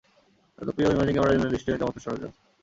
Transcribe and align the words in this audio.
তাপীয় 0.59 0.87
imaging 0.93 1.13
camera 1.15 1.31
night 1.33 1.51
দৃষ্টি 1.53 1.67
জন্য 1.67 1.75
একটি 1.75 1.83
চমৎকার 1.83 2.03
সরঞ্জাম। 2.05 2.31